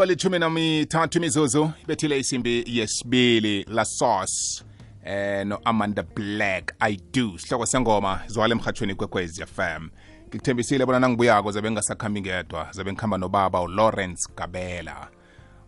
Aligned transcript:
liba 0.00 0.12
lithumi 0.12 0.38
namithathu 0.38 1.18
imizuzu 1.18 1.70
ibethile 1.82 2.18
isimbi 2.18 2.64
yesibili 2.66 3.64
la 3.64 3.84
sauce 3.84 4.64
eh 5.04 5.46
no 5.46 5.58
Amanda 5.64 6.02
Black 6.02 6.74
I 6.80 6.96
do 7.12 7.38
sihloko 7.38 7.66
sengoma 7.66 8.20
zwale 8.26 8.52
emhathweni 8.52 8.94
kwekwez 8.94 9.44
FM 9.44 9.88
ngikuthembisile 10.28 10.86
bona 10.86 11.00
nangibuyako 11.00 11.52
zabe 11.52 11.70
ngingasakhambi 11.70 12.20
ngedwa 12.20 12.68
zabe 12.72 12.92
ngikhamba 12.92 13.18
nobaba 13.18 13.60
uLawrence 13.60 14.28
Gabela. 14.36 15.08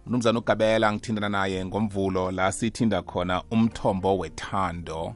Umnumzana 0.07 0.39
ugabela 0.39 0.93
ngithindana 0.93 1.29
naye 1.29 1.64
ngomvulo 1.64 2.30
la 2.30 2.53
sithinda 2.53 3.03
khona 3.03 3.43
umthombo 3.51 4.19
wethando. 4.19 5.14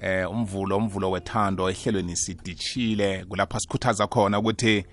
Eh 0.00 0.30
umvulo 0.30 0.76
umvulo 0.76 1.10
wethando 1.10 1.70
ehlelweni 1.70 2.16
sidishile 2.16 3.24
kulapha 3.24 3.60
sikhuthaza 3.60 4.06
khona 4.06 4.38
ukuthi 4.38 4.84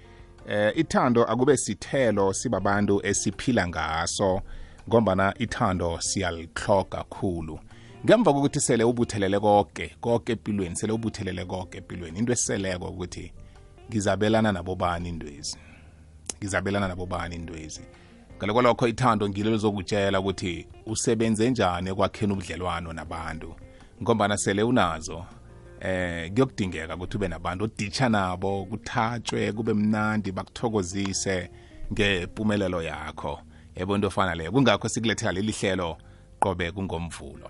eh 0.48 0.72
ithando 0.76 1.24
akube 1.24 1.58
sithelo 1.58 2.34
sibabantu 2.34 3.06
esiphila 3.06 3.68
ngaso 3.68 4.42
ngombana 4.90 5.34
ithando 5.40 6.00
siyalihloga 6.02 6.84
kakhulu 6.98 7.60
ngemva 8.06 8.34
kokuthi 8.34 8.60
sele 8.60 8.84
ubuthelele 8.84 9.40
konke 9.40 9.96
konke 10.02 10.32
empilweni 10.32 10.76
sele 10.76 10.94
ubuthelele 10.94 11.46
konke 11.46 11.78
empilweni 11.78 12.20
into 12.20 12.32
eseleko 12.34 12.86
ukuthi 12.86 13.34
ngizabelana 13.90 14.52
nabobani 14.52 15.10
indwezi 15.10 15.58
ngizabelana 16.40 16.88
nabobani 16.88 17.36
indwezi 17.36 17.82
ngale 18.38 18.54
kwalokho 18.54 18.88
ithando 18.88 19.30
ngilo 19.30 19.52
lizokutshela 19.52 20.20
ukuthi 20.20 20.68
usebenze 20.86 21.50
njani 21.50 21.90
ekwakheni 21.90 22.34
ubudlelwano 22.34 22.94
nabantu 22.94 23.56
ngombana 24.02 24.38
sele 24.38 24.64
unazo 24.64 25.26
eh 25.82 26.32
kuyokudingeka 26.34 26.96
ukuthi 26.96 27.18
ube 27.18 27.28
nabantu 27.28 27.64
oditsha 27.64 28.10
nabo 28.10 28.66
kuthatshwe 28.66 29.52
kube 29.52 29.74
mnandi 29.74 30.32
bakuthokozise 30.32 31.50
ngempumelelo 31.94 32.82
yakho. 32.82 33.40
Yebo 33.76 33.96
into 33.96 34.08
ofana 34.08 34.36
leyo. 34.36 34.52
Kungakho 34.52 34.90
sikulethela 34.90 35.32
leli 35.32 35.52
hlelo 35.52 35.98
qobe 36.40 36.72
kungomvulo. 36.72 37.50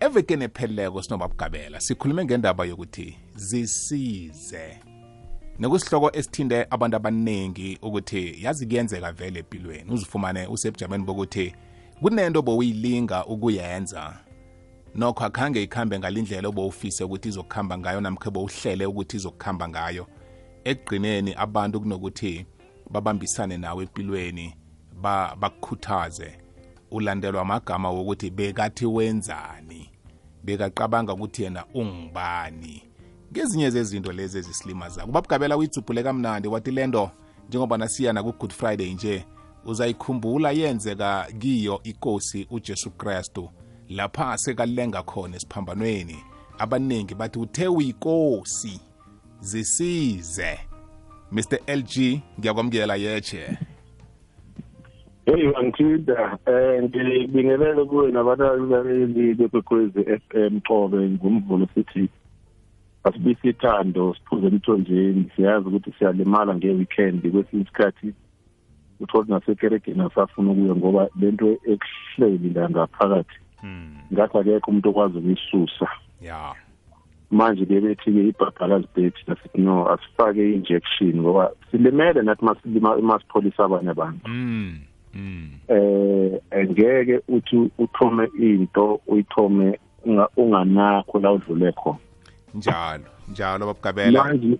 Evekeni 0.00 0.44
epheleleko 0.44 1.02
sinobabugabela 1.02 1.80
sikhulume 1.80 2.24
ngendaba 2.24 2.64
yokuthi 2.64 3.16
zisize. 3.34 4.78
Nekusihloko 5.58 6.10
esithinde 6.12 6.66
abantu 6.70 6.96
abaningi 6.96 7.78
ukuthi 7.82 8.44
yazi 8.44 8.66
kuyenzeka 8.66 9.12
vele 9.12 9.38
empilweni. 9.38 9.92
Uzifumane 9.92 10.46
usebujameni 10.46 11.04
bokuthi 11.04 11.54
kunento 12.00 12.42
bowuyilinga 12.42 13.26
ukuyenza. 13.26 14.25
Nokho 14.96 15.24
akhange 15.24 15.62
ikhambe 15.62 15.98
ngalindlela 15.98 16.48
obowufise 16.48 17.04
ukuthi 17.04 17.28
izokuhamba 17.28 17.78
ngayo 17.78 18.00
namkhe 18.00 18.30
bowuhlele 18.30 18.86
ukuthi 18.86 19.16
izokuhamba 19.16 19.68
ngayo. 19.68 20.06
Ekugcineni 20.64 21.34
abantu 21.34 21.80
kunokuthi 21.80 22.46
babambisane 22.90 23.56
nawe 23.56 23.82
empilweni 23.82 24.54
bakukhuthaze. 25.40 26.38
Ulandelwa 26.90 27.42
amagama 27.42 27.90
wokuthi 27.90 28.30
bekathi 28.30 28.86
wenzani? 28.86 29.90
Bekaqabanga 30.44 31.12
ukuthi 31.12 31.42
yena 31.42 31.64
ungubani? 31.74 32.82
Ngezinye 33.32 33.70
zezinto 33.70 34.12
lezi 34.12 34.38
ezisilimazayo. 34.38 35.08
Ubabugabela 35.08 35.56
uyitsubhule 35.56 36.02
kamnandi 36.02 36.48
wathi 36.48 36.70
lento 36.70 37.10
njengoba 37.48 37.76
nasiyana 37.76 38.22
ku-good 38.22 38.52
friday 38.52 38.94
nje 38.94 39.24
uzayikhumbula 39.64 40.50
yenzeka 40.50 41.26
kiyo 41.38 41.80
ikosi 41.84 42.46
ujesu 42.50 42.90
kristu. 42.90 43.50
Lapha 43.90 44.38
sekalenga 44.38 45.02
khona 45.02 45.36
esiphambanweni. 45.36 46.16
Abaningi 46.58 47.14
bathi 47.14 47.38
uthe 47.38 47.68
uyikosi 47.68 48.80
zisize. 49.40 50.58
Mr 51.32 51.58
lg 51.66 52.22
ngiyakwamukela 52.38 52.96
yeche 52.96 53.58
Hey 55.26 55.48
ngithinda 55.62 56.38
eh 56.46 56.82
ngibingelele 56.82 57.84
kuwe 57.84 58.12
nabalaleli 58.12 59.34
bekwekwezi 59.34 60.04
FM 60.04 60.60
qobe 60.60 61.10
ngumvulo 61.10 61.66
sithi 61.74 62.08
asibisi 63.04 63.48
ithando 63.48 64.14
siphuze 64.14 64.46
emthonjeni 64.46 65.30
siyazi 65.36 65.68
ukuthi 65.68 65.92
siyalimala 65.98 66.54
ngeweekend 66.54 67.30
kwesinye 67.32 67.62
isikhathi 67.62 68.14
uthola 69.00 69.26
nasekeregeni 69.28 70.02
asafuna 70.02 70.50
ukuya 70.50 70.74
ngoba 70.76 71.08
lento 71.20 71.58
ekuhleli 71.72 72.50
la 72.54 72.70
ngaphakathi 72.70 73.38
ngathi 74.12 74.38
akekho 74.38 74.70
umuntu 74.70 74.88
okwazi 74.90 75.18
ukuyisusa 75.18 75.88
ya. 76.20 76.54
Manje 77.30 77.64
bebethi-ke 77.64 78.28
ibhabhalazi 78.28 78.86
bethi 78.94 79.20
nasithi 79.26 79.60
no 79.60 79.88
asifake 79.92 80.40
i-injection 80.50 81.20
ngoba 81.20 81.50
silimele 81.70 82.22
nathi 82.22 82.44
masipholisa 83.02 83.64
abanye 83.64 83.90
abantu. 83.90 84.28
Mm 84.28 84.78
mm 85.14 85.48
eh 85.68 86.68
ngeke 86.70 87.20
uthi 87.28 87.70
uthome 87.78 88.28
into 88.38 89.00
uyithome 89.06 89.78
unganakho 90.36 91.18
la 91.18 91.32
udlule 91.32 91.72
khona. 91.72 91.98
Njalo 92.54 93.04
njalo 93.28 93.66
babugabela 93.66 94.24
manje 94.24 94.58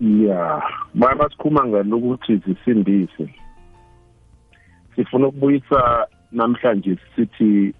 ya 0.00 0.62
bayasikhuma 0.94 1.66
ngalokuthi 1.66 2.36
zisindise. 2.36 3.34
Sifuna 4.96 5.26
ukubuyisa 5.26 6.06
namhlanje 6.32 6.96
sithi 7.16 7.74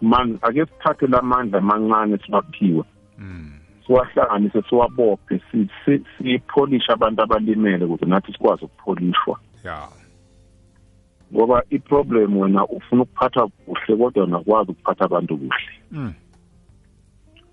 man 0.00 0.38
ake 0.42 0.66
sithathe 0.66 1.06
lamandla 1.06 1.58
amancane 1.58 2.18
siwaphiwe 2.18 2.84
mm 3.18 3.50
siwahlanganise 3.86 4.62
siwabophe 4.68 5.40
sipholishe 6.18 6.92
abantu 6.92 7.22
abalimele 7.22 7.84
ukuze 7.84 8.06
nathi 8.06 8.32
sikwazi 8.32 8.64
ukupholishwa. 8.64 9.40
Ya. 9.64 9.88
Ngoba 11.34 11.62
iproblem 11.70 12.36
wena 12.36 12.66
ufuna 12.66 13.02
ukuphatha 13.02 13.46
kuhle 13.46 13.96
kodwa 13.96 14.26
nakwazi 14.26 14.70
ukuphatha 14.70 15.04
abantu 15.04 15.38
kuhle. 15.38 15.72
Mm 15.90 16.12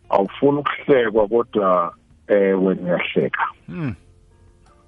awufuni 0.10 0.58
ukuhlekwa 0.58 1.28
kodwa 1.28 1.94
eh 2.28 2.64
wena 2.64 2.82
uyahleka. 2.82 3.46
Mm 3.68 3.96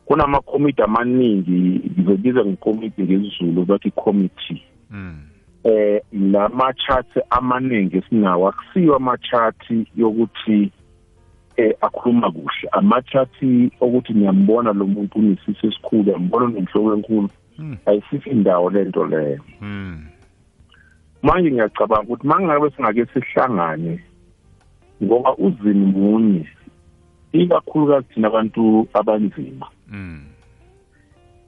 kunamakomiti 0.05 0.81
amaningi 0.81 1.81
ngizobiza 1.91 2.45
ngekomiti 2.45 3.01
ngesizulu 3.01 3.65
bathi 3.65 3.91
committee 3.91 4.63
mm 4.91 5.28
eh 5.63 6.01
lama 6.11 6.73
charts 6.73 7.13
amaningi 7.29 7.97
esinawo 7.97 8.47
akusiyo 8.47 8.95
ama 8.95 9.17
charts 9.17 9.67
yokuthi 9.95 10.71
eh 11.57 11.73
akhuluma 11.81 12.31
kuhle. 12.31 12.69
Ama 12.71 13.01
charts 13.01 13.41
ukuthi 13.81 14.13
niyambona 14.13 14.73
lo 14.73 14.87
muntu 14.87 15.19
unesisi 15.19 15.67
esikhulu 15.67 16.11
yambona 16.11 16.47
nenhloko 16.47 16.93
enkulu 16.93 17.29
Mm. 17.59 17.77
ayisifi 17.85 18.29
indawo 18.29 18.69
lento 18.69 19.05
leyo. 19.05 19.39
Mm 19.61 20.05
manje 21.23 21.51
ngiyacabanga 21.51 22.03
ukuthi 22.03 22.27
mangabe 22.27 22.69
singake 22.69 23.05
sihlangane 23.05 23.99
ngoba 25.03 25.35
uzini 25.37 25.85
munye 25.85 26.47
ikakhulukazi 27.31 28.07
thina 28.13 28.27
abantu 28.27 28.87
abanzima. 28.93 29.67
Mm 29.91 30.28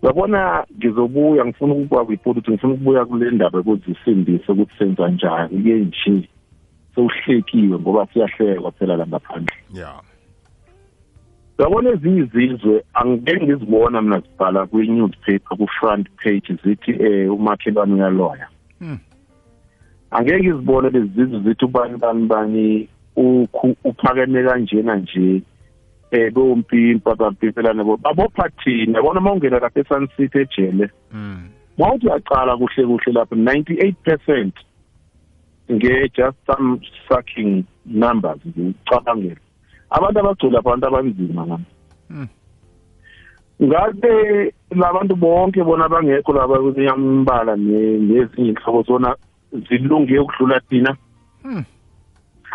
yabona 0.04 0.66
ngizobuya 0.78 1.46
ngifuna 1.46 1.74
ukuba 1.74 2.06
kuyiphoto 2.06 2.40
ukuthi 2.40 2.52
ngifuna 2.52 2.74
ukubuya 2.74 3.06
kule 3.06 3.32
ndaba 3.32 3.60
ekuzisindise 3.60 4.52
ukuthi 4.52 4.74
senza 4.78 5.08
njani 5.10 5.64
ke 5.64 5.76
nje 5.76 6.30
sewuhlekiwe 6.96 7.80
ngoba 7.80 8.08
siyahlekwa 8.14 8.72
phela 8.72 8.98
la 8.98 9.08
ngaphandle. 9.08 9.56
Ya. 9.74 9.94
Yabona 11.60 11.90
ezinye 11.90 12.22
izizwe 12.22 12.84
angeke 12.94 13.46
ngizibona 13.46 14.02
mina 14.02 14.20
zibhala 14.20 14.66
kwi-newspaper 14.66 15.58
ku-front 15.58 16.08
page 16.24 16.58
zithi 16.64 16.92
eh 16.92 17.34
umakhelwane 17.34 17.94
uyaloya. 17.94 18.48
Mm 18.82 18.98
angeke 20.12 20.40
ngizibone 20.40 20.90
lezi 20.90 21.08
zizwe 21.16 21.40
zithi 21.40 21.66
ubani 21.66 21.98
bani 21.98 22.26
bani 22.28 22.88
ukhu- 23.16 23.76
uphakeme 23.84 24.44
kanjena 24.44 24.96
nje 24.96 25.42
eh 26.12 26.32
bompimpa 26.34 27.16
bampipelana 27.16 27.84
bo 27.84 27.98
babopha 27.98 28.50
thina 28.64 29.00
yabona 29.00 29.20
uma 29.20 29.32
ungena 29.32 29.60
lapha 29.60 29.80
e-Sun 29.80 30.08
City 30.18 30.40
ejele 30.40 30.90
mm 31.14 31.50
mawuthi 31.78 32.08
uyaqala 32.08 32.58
kuhle 32.58 32.86
kuhle 32.86 33.12
lapha 33.12 33.36
98% 33.36 34.52
nge-just 35.72 36.38
some 36.46 36.82
sucking 37.08 37.64
numbers 37.86 38.40
ngicabangela 38.46 39.42
abantu 39.90 40.20
abagcwele 40.20 40.58
abantu 40.58 40.86
abanzima 40.88 41.48
ngami. 41.48 41.66
Mm. 42.10 42.28
ngabe 43.64 44.14
labantu 44.72 45.16
bonke 45.16 45.64
bona 45.64 45.90
bangekho 45.90 46.34
laba 46.34 46.60
kuyambala 46.60 47.56
nezinye 47.56 48.50
inhlobo 48.50 48.84
zona 48.84 49.16
zilunge 49.70 50.20
ukudlula 50.20 50.60
thina? 50.60 50.98
Mm 51.44 51.64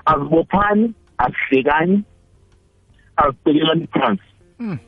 azibophani 0.06 0.94
asihlekani 1.18 2.02
azibhekelani 3.16 3.86
phansi 3.86 4.30
mm 4.58 4.78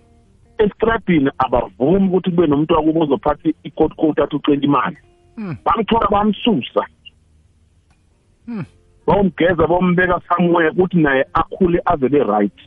estradini 0.58 1.30
abavumi 1.38 2.08
ukuthi 2.08 2.30
kube 2.30 2.46
nomuntu 2.46 2.74
wakubo 2.74 3.00
ozophatha 3.00 3.48
ikoti 3.64 4.20
athi 4.22 4.36
ucela 4.36 4.62
imali. 4.62 4.96
Mm 5.36 5.56
bamthola 5.64 6.08
bamsusa. 6.10 6.86
Mm 8.46 8.64
bawumgeza 9.06 9.66
bombeka 9.66 10.20
somewhere 10.28 10.70
ukuthi 10.70 10.96
naye 10.96 11.24
akhule 11.32 11.80
avele 11.84 12.24
right. 12.24 12.58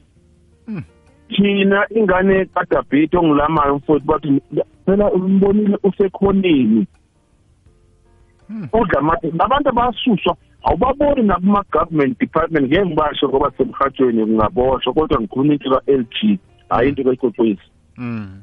Thina 1.29 1.85
ingane 1.89 2.45
kadabhiti 2.45 3.17
ongilamayo 3.17 3.75
mfowethu 3.75 4.05
bathi 4.05 4.41
phela 4.85 5.11
umbonile 5.11 5.77
usekhoneni. 5.83 6.87
Udla 8.73 8.99
amaphepha 8.99 9.37
nabantu 9.37 9.69
abasuswa 9.69 10.37
awubaboni 10.63 11.23
nakuma-government 11.23 12.19
department 12.19 12.67
ngeke 12.67 12.85
ngibasho 12.85 13.29
ngoba 13.29 13.51
semhathweni 13.57 14.25
kungaboshwa 14.25 14.93
kodwa 14.93 15.21
ngikhuluma 15.21 15.53
into 15.53 15.69
ka-l 15.69 16.03
g 16.03 16.39
hhayi 16.69 16.89
into 16.89 17.03
kayikokwezi 17.03 17.61
Mm. 17.97 18.41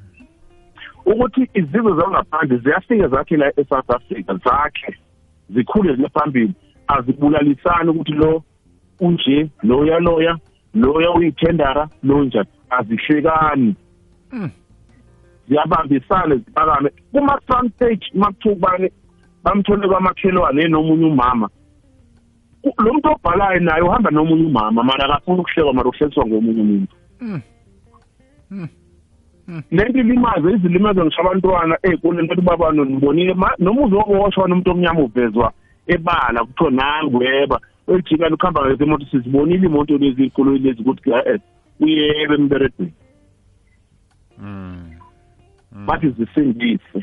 ukuthi 1.06 1.50
izizwe 1.54 1.92
zangaphandle 2.00 2.58
ziyafika 2.58 3.08
zakhe 3.08 3.36
la 3.36 3.48
e-south 3.60 3.90
africa 3.90 4.32
zakhe 4.44 4.94
zikhule 5.50 5.96
ziye 5.96 6.08
phambili. 6.08 6.52
Azibulalisani 6.86 7.90
ukuthi 7.90 8.12
lo 8.12 8.42
unje 9.00 9.50
loya 9.62 9.98
loya 9.98 10.38
loya 10.74 11.10
uyithendara 11.10 11.88
lo 12.02 12.24
njani 12.24 12.48
azihlekani. 12.70 13.74
Mm. 14.32 14.50
ziyabambisana 15.48 16.36
ziphakame 16.36 16.90
kuma-front 17.12 17.72
page 17.78 18.06
makuthukubane 18.14 18.92
bamthole 19.44 19.88
kwamakhelwane 19.88 20.68
nomunye 20.68 21.04
umama. 21.06 21.46
U- 21.46 21.57
lo 22.78 22.92
muntu 22.92 23.08
obhalayo 23.08 23.60
naye 23.60 23.82
uhamba 23.82 24.10
nomunye 24.10 24.46
umama 24.46 24.82
mara 24.82 25.04
akafuni 25.04 25.40
ukuhlekwa 25.40 25.74
mara 25.74 25.88
uhlekiswa 25.88 26.26
ngomunye 26.26 26.60
umuntu. 26.60 26.94
Lento 29.70 29.98
ilimaze 29.98 30.50
izilimaze 30.52 31.00
ngisho 31.04 31.20
abantwana 31.20 31.78
ey'koleni 31.82 32.26
ukuthi 32.28 32.42
babano 32.42 32.84
nibonile. 32.84 33.34
Ma- 33.34 33.56
noma 33.58 33.82
uzoboshwa 33.82 34.48
nomuntu 34.48 34.70
omnyama 34.70 35.00
uvezwa 35.00 35.52
ebala 35.86 36.44
kuthiwa 36.44 36.70
nangweba 36.70 37.60
elijikani 37.88 38.34
ukuhamba 38.34 38.66
ngezi 38.66 38.84
imoto 38.84 39.06
sizibonile 39.10 39.66
imoto 39.66 39.98
lezi 39.98 40.22
iy'koloyi 40.22 40.58
lezi 40.58 40.80
ukuthi 40.82 41.10
uyebe 41.80 42.34
emberedweni 42.34 42.92
bathi 45.86 46.08
zisindise 46.10 47.00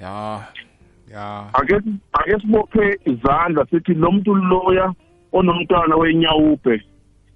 ya. 0.00 0.46
Ya 1.12 1.44
ake 1.54 1.76
ake 2.12 2.40
sibophe 2.40 2.98
izandla 3.04 3.66
sithi 3.70 3.94
lo 3.94 4.10
muntu 4.12 4.34
loya 4.34 4.92
onomntwana 5.32 5.96
wenyawupe 5.96 6.82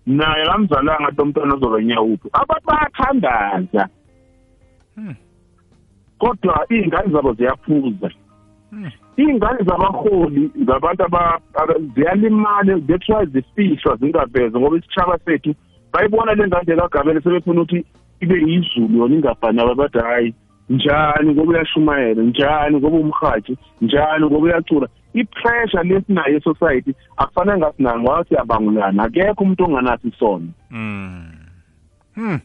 naye 0.06 0.46
kamzalanga 0.46 1.10
lo 1.18 1.24
mntwana 1.24 1.54
ozoba 1.54 1.80
inyawupe 1.80 2.28
abantu 2.32 2.66
bayathandaza 2.66 3.88
Hmm. 4.96 5.14
kodwa 6.18 6.66
iy'ngane 6.72 7.12
zabo 7.12 7.32
ziyaphuza 7.34 8.10
Hmm. 8.70 8.90
iy'ngane 9.18 9.58
zabaholi 9.68 10.50
zabantu 10.66 11.02
aba- 11.04 11.40
aba- 11.54 11.80
ziyalimala 11.94 12.80
that's 12.88 13.08
why 13.08 13.26
zifihlwa 13.26 13.96
zingavezwa 13.96 14.60
ngoba 14.60 14.76
isitshaba 14.76 15.18
sethu 15.24 15.54
bayibona 15.92 16.34
le 16.34 16.46
ngane 16.46 16.76
kagabele 16.76 17.20
sebefuna 17.20 17.60
ukuthi 17.62 17.84
ibe 18.20 18.34
yizulu 18.50 18.98
yona 18.98 19.14
ingafani 19.14 19.60
aba 19.60 19.74
bathi 19.74 19.98
hhayi 19.98 20.34
njani 20.70 21.32
ngoba 21.32 21.50
uyashumayela 21.52 22.22
njani 22.22 22.76
ngoba 22.76 22.96
umhathi 22.96 23.56
njani 23.80 24.26
ngoba 24.26 24.38
uyacula 24.44 24.88
i-pressure 25.14 25.82
lesinayo 25.84 26.36
e-society 26.36 26.94
akufanele 27.16 27.58
ngasinayo 27.58 28.00
ngoba 28.00 28.24
siyabangulana 28.24 29.02
akekho 29.02 29.44
umuntu 29.44 29.64
onganaso 29.64 30.08
isono 30.08 30.48
Mm. 30.70 31.32
Hmm. 32.14 32.40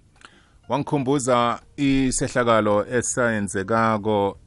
Wangikhumbuza 0.70 1.60
isehlakalo 1.78 2.86
esayenzekako 2.86 4.38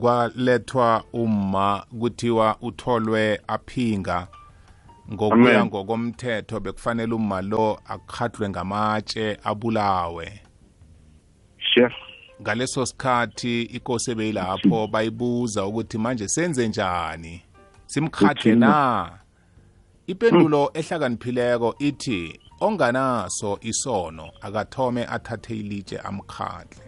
kwalethwa 0.00 1.04
uma 1.12 1.84
kuthiwa 2.00 2.56
utholwe 2.60 3.40
aphinga 3.48 4.26
ngokuya 5.12 5.60
Amen. 5.60 5.66
ngokomthetho 5.66 6.60
bekufanele 6.60 7.14
uma 7.14 7.42
lo 7.42 7.80
akhatlwe 7.88 8.48
ngamatshe 8.48 9.36
abulawe 9.44 10.40
chef 11.74 11.92
ngaleso 12.42 12.86
sikhathi 12.86 13.62
inkosi 13.62 14.10
ebeyilapho 14.10 14.86
bayibuza 14.86 15.66
ukuthi 15.66 15.98
manje 15.98 16.28
senze 16.28 16.68
njani? 16.68 17.42
Simkhatle 17.86 18.52
Uthini? 18.52 18.60
na? 18.60 19.10
Ipendulo 20.06 20.70
ehlakaniphileko 20.74 21.74
ithi 21.78 22.40
onganaso 22.60 23.58
isono 23.60 24.30
akathome 24.40 25.06
athathe 25.06 25.56
ilitshe 25.56 25.98
amkhatle 25.98 26.84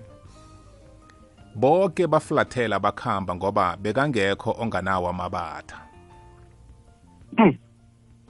bonke 1.55 2.06
baflathela 2.06 2.81
bakhamba 2.81 3.35
ngoba 3.35 3.76
bekangekho 3.76 4.56
onganawo 4.58 5.08
amabatha. 5.08 5.79
Hmm. 7.37 7.58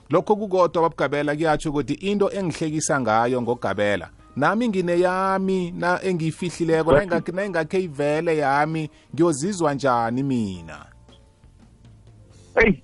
lokho 0.09 0.35
kukodwa 0.35 0.81
babugabela 0.81 1.35
kuyatsho 1.35 1.69
ukuthi 1.69 1.93
into 1.93 2.29
engihlekisa 2.29 3.01
ngayo 3.01 3.41
ngogabela 3.41 4.09
nami 4.35 4.69
ngineyami 4.69 5.71
na 5.71 6.03
engiyifihlileko 6.03 6.91
nayingakhe 6.93 7.31
nayingakhe 7.31 7.83
ivele 7.83 8.37
yami 8.37 8.89
ngiyozizwa 9.13 9.73
njani 9.73 10.23
mina 10.23 10.85
eyi 12.55 12.83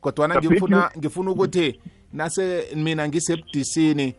kodwana 0.00 0.34
Kapitli. 0.34 0.56
ngifuna 0.56 0.90
ngifuna 0.98 1.30
ukuthi 1.30 1.80
nase 2.12 2.66
mina 2.74 3.08
ngisebudisini 3.08 4.14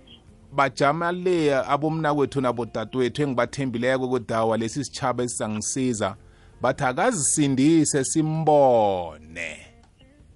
bajama 0.54 1.12
le 1.12 1.56
abomnakwethu 1.56 2.42
nabodadewethu 2.42 3.22
engibathembileko 3.22 4.06
ukuthi 4.06 4.34
awa 4.34 4.58
lesi 4.58 4.84
sitshaba 4.86 5.24
esizangisiza 5.24 6.16
bathi 6.62 6.84
akazisindise 6.84 8.04
simbone 8.04 9.68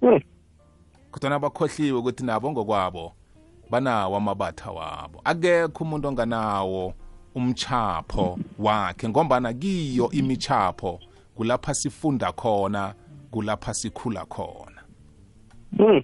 Hmm. 0.02 0.20
kodwana 1.10 1.38
bakhohliwe 1.38 1.98
ukuthi 1.98 2.24
nabo 2.24 2.50
ngokwabo 2.50 3.12
banawo 3.76 4.16
amabatha 4.16 4.70
wabo. 4.70 5.20
Akekho 5.24 5.84
umuntu 5.84 6.08
onganawo 6.08 6.94
umchapho 7.34 8.38
wakhe 8.58 9.08
ngombana 9.08 9.52
kiyo 9.52 10.10
imichapho 10.10 11.00
kulapha 11.34 11.74
sifunda 11.74 12.32
khona 12.32 12.94
kulapha 13.30 13.74
sikhula 13.74 14.24
khona. 14.24 14.82
Hmm. 15.76 16.02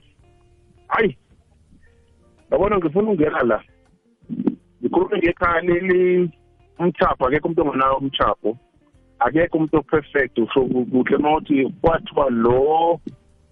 hayi. 0.88 1.16
Yabona 2.50 2.78
ngifuna 2.78 3.10
ungena 3.10 3.42
la. 3.42 3.62
Ngikhulume 4.82 5.18
ngekhaya 5.18 5.60
leli 5.60 6.30
umchapho 6.78 7.26
akekho 7.26 7.48
umuntu 7.48 7.62
onganawo 7.62 7.96
umchapho. 7.98 8.56
Akekho 9.18 9.56
umuntu 9.56 9.76
o-perfect 9.78 10.38
usho 10.38 10.60
ku- 10.64 10.86
kuhle 10.86 11.16
uma 11.16 11.36
uthi 11.36 11.72
kwathiwa 11.80 12.30
lo 12.30 13.00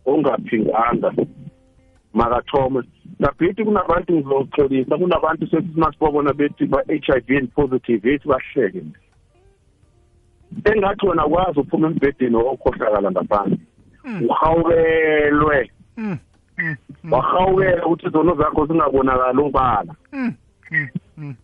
ongaphinganga 0.07 1.13
makathome 2.17 2.83
nabhithi 3.19 3.65
kunabantu 3.65 4.13
ngizoxolisa 4.13 4.99
kunabantu 4.99 5.47
sethi 5.47 5.81
masibabona 5.81 6.33
bethi 6.33 6.67
ba-h 6.67 7.09
i 7.17 7.21
v 7.27 7.37
and 7.37 7.49
positive 7.55 8.03
ethi 8.11 8.29
bahleke. 8.29 8.83
Engathi 10.65 11.07
wena 11.07 11.29
kwazi 11.29 11.61
uphuma 11.61 11.87
embhedeni 11.89 12.37
okhohlakala 12.37 13.11
ngaphandle. 13.11 13.59
Uhawukelwe. 14.29 15.71
Mm, 15.97 16.19
mm, 16.59 16.77
wahawukela 17.11 17.87
ukuthi 17.87 18.07
izono 18.07 18.35
zakho 18.35 18.67
zingabonakali 18.67 19.41
ubala 19.41 19.95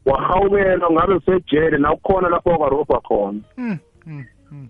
wahawukelwa 0.06 0.92
ngabe 0.92 1.14
usejele 1.14 1.78
na 1.78 1.92
ukhona 1.92 2.28
lapho 2.28 2.50
wakwarobha 2.50 3.00
khona. 3.00 3.40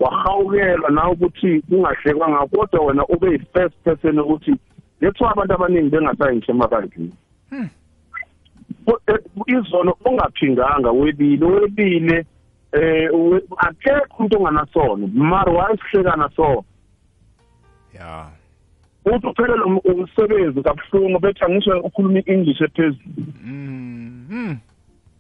Wahawukelwa 0.01 0.91
na 0.91 1.11
ukuthi 1.11 1.61
kungahlekwa 1.61 2.29
ngako 2.29 2.57
kodwa 2.57 2.87
wena 2.87 3.07
ube 3.07 3.31
yi-first 3.31 3.75
person 3.85 4.19
ukuthi 4.19 4.55
lethiwa 5.03 5.33
abantu 5.33 5.55
abaningi 5.55 5.91
bengasayinhle 5.91 6.49
emabandleni 6.55 7.13
Hmm. 7.51 7.69
Ko- 8.87 9.01
eh, 9.07 9.19
izono 9.47 9.95
ungaphinganga 10.05 10.91
webile 10.91 11.47
webile 11.47 12.25
eh 12.73 13.09
we- 13.13 13.43
akekho 13.57 14.17
umuntu 14.19 14.37
onganasono. 14.39 15.07
Mara 15.15 15.53
wayesihlekana 15.53 16.31
so. 16.37 16.65
Ya. 17.95 18.27
Uthi 19.05 19.27
uphelele 19.27 19.63
um- 19.63 19.81
umsebenzi 19.85 20.63
kabuhlungu 20.63 21.19
bethi 21.19 21.45
angisho 21.45 21.81
ukhuluma 21.81 22.19
i-english 22.19 22.61
ephezulu. 22.61 23.27
Mm, 23.45 24.27
mm. 24.31 24.57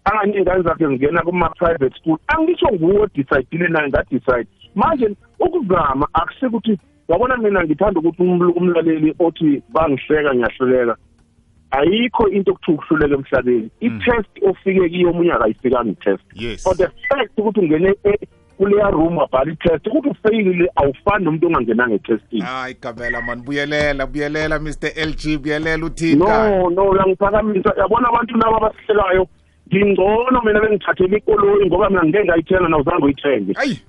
angani 0.04 0.32
iy'ngane 0.36 0.62
zakhe 0.62 0.86
zingena 0.86 1.22
kuma-private 1.22 1.94
school. 2.00 2.18
Angisho 2.26 2.66
nguwe 2.72 2.98
odicayidile 3.02 3.68
naye 3.68 3.88
ngadicide 3.88 4.46
manje 4.74 5.16
ukuzama 5.40 6.06
akusikuthi 6.12 6.78
wabona 7.08 7.36
mina 7.36 7.64
ngithanda 7.64 8.00
ukuthi 8.00 8.22
uml- 8.22 8.56
umlaleli 8.56 9.14
othi 9.18 9.62
bangihleka 9.68 10.34
ngiyahluleka. 10.34 10.96
Ayikho 11.70 12.28
into 12.28 12.52
okuthiwa 12.52 12.74
ukuhluleka 12.78 13.14
emhlabeni. 13.14 13.70
I-test 13.80 14.30
ofike 14.42 14.88
kiyo 14.88 15.10
omunye 15.10 15.32
akayifikanga 15.32 15.90
i-test. 15.90 16.24
Yes. 16.34 16.62
For 16.62 16.74
the 16.76 16.88
fact 17.08 17.38
ukuthi 17.38 17.60
ungene 17.60 17.94
e- 18.04 18.26
kuleya 18.58 18.90
room 18.90 19.16
wabhala 19.18 19.52
i-test 19.52 19.86
ukuthi 19.86 20.08
ufeyile 20.08 20.70
awufani 20.76 21.24
nomuntu 21.24 21.46
ongangenanga 21.46 21.94
etestini 21.94 22.42
hayi 22.42 22.76
gabela 22.82 23.22
mani 23.22 23.42
buyelela 23.42 24.06
buyelela 24.06 24.58
mr 24.58 24.90
lg 25.08 25.38
buyelela 25.42 25.86
uthika 25.86 26.16
no 26.18 26.70
no 26.70 26.88
uyangiphakamisa. 26.90 27.74
Yabona 27.78 28.08
abantu 28.08 28.36
laba 28.36 28.56
abasihlelayo 28.56 29.26
ngingcono 29.68 30.42
mina 30.44 30.60
bengithathela 30.60 31.16
ikoloyi 31.16 31.66
ngoba 31.66 31.90
mina 31.90 32.04
ngeke 32.04 32.24
ngayithenga 32.24 32.68
nawuzange 32.68 33.04
uyithenge. 33.04 33.52
Ayi 33.56 33.80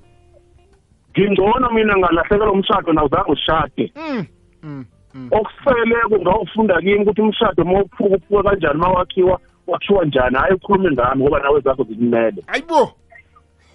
ngingcono 1.14 1.70
mina 1.70 1.98
ngalahlekelwa 1.98 2.52
umshado 2.52 2.94
nawuzange 2.94 3.32
ushade. 3.32 3.92
Mm, 3.96 4.26
mm, 4.64 4.86
mm. 5.14 5.30
okusele 5.32 5.96
kungawufunda 6.10 6.82
kimi 6.82 6.96
ukuthi 6.96 7.22
umshado 7.22 7.64
uma 7.64 7.82
uphuka 7.82 8.16
uphuka 8.16 8.44
kanjani 8.44 8.76
uma 8.76 8.88
wakhiwa 8.88 9.40
wakhiwa 9.68 10.06
njani 10.06 10.38
hhayi 10.38 10.54
ukhulume 10.54 10.92
ngami 10.92 11.24
ngoba 11.24 11.40
nawe 11.40 11.62
zakho 11.62 11.84
zikumele. 11.84 12.44
Ayibo 12.48 12.92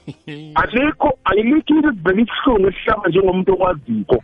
alikho 0.60 1.18
ayilikho 1.24 1.74
into 1.74 1.90
libheka 1.90 2.20
isihlungu 2.20 2.68
esihlaba 2.68 3.08
njengomuntu 3.08 3.52
okwaziko. 3.52 4.22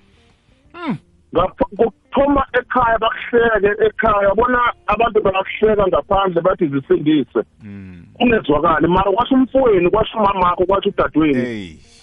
Ngapha 1.34 1.64
kuthoma 1.76 2.46
ekhaya 2.52 2.98
bakuhleke 2.98 3.84
ekhaya 3.86 4.34
bona 4.34 4.72
abantu 4.86 5.20
bakuhleka 5.22 5.86
ngaphandle 5.86 6.40
bathi 6.40 6.66
zisindise 6.66 7.42
Mm. 7.62 8.06
kungezwakali 8.14 8.86
mara 8.86 9.12
kwasho 9.12 9.34
umfowenu 9.34 9.90
kwasho 9.90 10.18
umamakho 10.18 10.66
kwasho 10.66 10.88
udadewenu 10.88 11.40
hey 11.40 11.66
hey. 11.66 11.93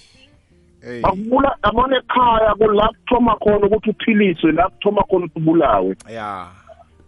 Akubula 1.03 1.55
yabona 1.63 1.97
ekhaya 1.97 2.55
kula 2.55 2.87
kuthoma 2.87 3.35
khona 3.35 3.65
ukuthi 3.67 3.89
uphiliswe 3.89 4.51
la 4.51 4.69
kuthoma 4.69 5.03
khona 5.03 5.25
ukuthi 5.25 5.39
ubulawe. 5.39 5.95
Ya. 6.09 6.47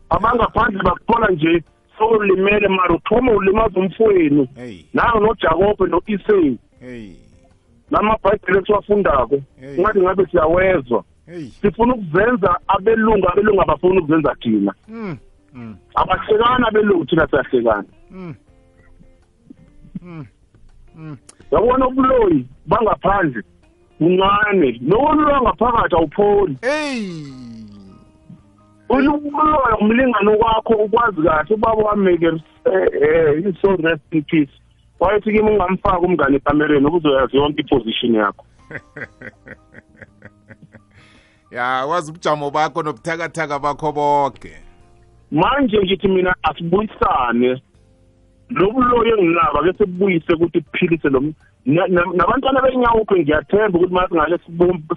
Abangaphandle 0.09 0.83
bakuthola 0.83 1.27
nje 1.31 1.63
sowulimele 1.97 2.67
mara 2.67 2.95
uthoma 2.95 3.31
ulimaza 3.31 3.79
umfowenu. 3.79 4.47
Hey. 4.55 4.85
Nayo 4.93 5.19
nojakobe 5.19 5.85
no-isay 5.85 6.57
hey. 6.79 7.11
Namabhayibheli 7.91 8.59
esiwafundako 8.59 9.41
Hey. 9.59 9.77
ungathi 9.77 9.99
ngabe 9.99 10.25
siyawezwa. 10.25 11.03
Hey. 11.25 11.45
Sifuna 11.61 11.93
ukuzenza 11.93 12.59
abelungu 12.67 13.29
abelungu 13.29 13.61
abafuni 13.61 13.99
ukuzenza 13.99 14.35
thina. 14.35 14.73
Mm 14.87 15.17
mm 15.53 15.75
abahlekana 15.95 16.67
abelungu 16.67 17.05
thina 17.05 17.27
siyahlekana. 17.27 17.85
Mm 18.11 18.35
mm 20.01 20.25
mm 20.95 21.17
yabona 21.51 21.87
ubuloyi 21.87 22.45
bangaphandle. 22.65 23.43
Buncane 23.99 24.79
nokuloya 24.81 25.41
ngaphakathi 25.41 25.95
awupholi. 25.95 26.57
Hey! 26.61 27.23
Uloya 28.89 29.77
umlingano 29.81 30.37
wakho 30.37 30.73
ukwazi 30.73 31.21
kahle 31.21 31.55
ubaba 31.55 31.83
wameke 31.83 32.25
eh 32.65 33.53
so 33.61 33.75
rest 33.75 34.01
in 34.11 34.23
peace. 34.23 34.51
Wayethi 34.99 35.31
kimi 35.31 35.49
ungamfaka 35.51 35.99
umngane 35.99 36.35
ekamereni 36.37 36.85
ukuzoyazi 36.85 37.37
yonke 37.37 37.61
iposition 37.61 38.15
yakho. 38.15 38.45
Ya 41.51 41.85
wazi 41.85 42.11
ubujamo 42.11 42.51
bakho 42.51 42.83
nobuthakathaka 42.83 43.59
bakho 43.59 43.91
bonke 43.91 44.51
manje 45.31 45.77
ngithi 45.77 46.07
mina 46.07 46.35
asibuyisane. 46.43 47.61
Lobuloyi 48.49 49.11
enginabo 49.11 49.63
ke 49.63 49.73
sibuyise 49.77 50.33
ukuthi 50.33 50.61
kuphilise 50.61 51.09
lo 51.09 51.19
na- 51.19 51.27
na- 51.27 51.33
nabantwana 51.65 52.61
benyawuke 52.61 53.15
ngiyathemba 53.19 53.77
ukuthi 53.79 53.93
mase 53.93 54.15
ngale 54.15 54.37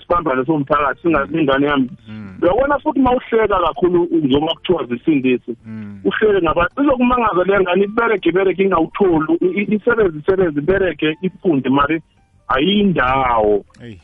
sibambane 0.00 0.44
somphakathi 0.44 1.00
singasingane 1.02 1.66
yami. 1.66 1.90
Mm. 2.08 2.38
uyabona 2.42 2.78
futhi 2.78 3.00
mawuhleka 3.00 3.58
kakhulu 3.60 4.08
njengoba 4.12 4.54
kuthiwa 4.54 4.84
zisindisi 4.84 5.56
Mm. 5.66 6.00
uhlele 6.04 6.42
ngabantu 6.42 6.82
izokumangaza 6.82 7.44
le 7.46 7.60
ngane 7.60 7.84
ibereke 7.84 8.28
ibereke 8.28 8.62
ingawutholi. 8.62 9.32
I- 9.40 9.54
i- 9.62 9.74
isebenze 9.76 10.18
isebenze 10.18 10.60
ibereke 10.60 11.16
ifunde 11.22 11.68
mari 11.70 12.02
ayindawo. 12.48 13.64
Hey 13.80 13.96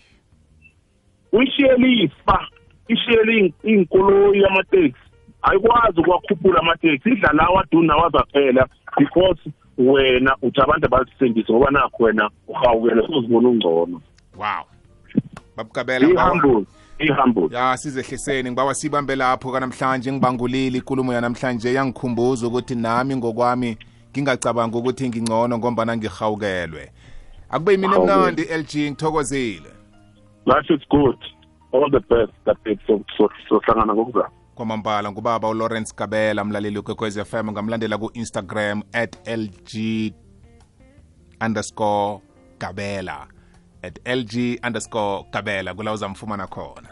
uyishiyele 1.32 1.88
ifa 1.92 2.38
ishiyele 2.88 3.52
iy'nkoloyi 3.64 4.42
yamateksi. 4.42 5.00
Ayikwazi 5.42 6.00
ukuwakhuphula 6.00 6.60
amateksi 6.60 7.08
idla 7.10 7.32
lawo 7.32 7.58
aduna 7.60 7.96
wazaphela 7.96 8.66
because 8.98 9.40
wena 9.90 10.36
uthi 10.42 10.60
abantu 10.60 10.86
abasisindise 10.86 11.52
ngoba 11.52 11.70
nakho 11.70 12.04
wena 12.04 12.30
uhawukele 12.48 13.06
sozibona 13.06 13.48
ungcono. 13.48 14.00
Wow. 14.38 14.64
Babukabela 15.56 16.08
ihambule 16.08 16.66
ihambule. 16.98 17.56
Ya 17.56 17.76
sizehliseni. 17.76 18.50
Ngibawa 18.50 18.74
sibambe 18.74 19.16
lapho 19.16 19.52
kanamhlanje 19.52 20.12
ngibangulile 20.12 20.78
ikulumo 20.78 21.12
yanamhlanje 21.12 21.74
yangikhumbuza 21.74 22.46
ukuthi 22.46 22.74
nami 22.74 23.16
ngokwami 23.16 23.76
ngingacabanga 24.10 24.78
ukuthi 24.78 25.08
ngingcono 25.08 25.58
ngombana 25.58 25.96
ngihawukelwe 25.96 26.90
akube 27.50 27.72
yimini 27.72 27.92
Hawukele. 27.92 28.14
emnandi 28.14 28.42
LG 28.42 28.90
ngithokozile. 28.90 29.70
Life 30.46 30.74
is 30.74 30.80
good. 30.90 31.18
All 31.72 31.90
the 31.90 32.00
best 32.00 32.32
that 32.44 32.56
sohlangana 33.48 33.94
ngokuzayo 33.94 34.41
kwamambala 34.62 35.12
ngubaba 35.12 35.48
ulawrence 35.48 35.94
kabela 35.94 36.44
mlaleli 36.44 36.78
ukwekwez 36.78 37.18
fm 37.24 37.50
ngamlandela 37.50 37.98
ku-instagram 37.98 38.82
at 38.92 39.28
lg 39.28 39.70
underscore 41.46 42.20
kabela. 42.58 43.26
At 43.82 43.98
lg 44.08 44.60
underscore 44.66 45.24
kabela 45.30 45.74
kula 45.74 45.92
uzamfumana 45.92 46.46
khona 46.46 46.88